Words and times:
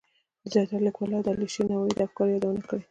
زیاترو 0.51 0.85
لیکوالو 0.87 1.23
د 1.23 1.27
علیشیر 1.33 1.65
نوایی 1.71 1.93
د 1.97 1.99
افکارو 2.05 2.31
یادونه 2.35 2.61
کړه. 2.67 2.79